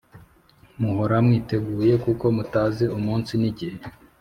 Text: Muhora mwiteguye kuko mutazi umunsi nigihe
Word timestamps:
Muhora 0.79 1.15
mwiteguye 1.25 1.93
kuko 2.05 2.25
mutazi 2.35 2.85
umunsi 2.97 3.31
nigihe 3.41 3.77